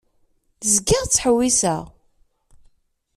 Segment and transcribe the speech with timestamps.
[0.73, 1.83] Zgiɣ ttḥewwiseɣ.